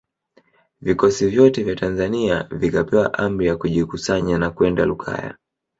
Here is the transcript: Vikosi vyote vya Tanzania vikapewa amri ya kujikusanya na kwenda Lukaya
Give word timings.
Vikosi 0.81 1.27
vyote 1.29 1.63
vya 1.63 1.75
Tanzania 1.75 2.47
vikapewa 2.51 3.13
amri 3.13 3.45
ya 3.47 3.57
kujikusanya 3.57 4.37
na 4.37 4.51
kwenda 4.51 4.85
Lukaya 4.85 5.37